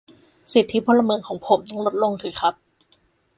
[0.53, 2.53] สิทธิพลเมืองของผมต้องลดลงหรือครับ